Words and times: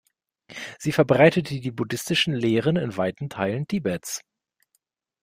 Sie 0.79 0.93
verbreitete 0.93 1.59
die 1.59 1.69
buddhistischen 1.71 2.33
Lehren 2.33 2.75
in 2.75 2.97
weiten 2.97 3.29
Teilen 3.29 3.67
Tibets. 3.67 4.23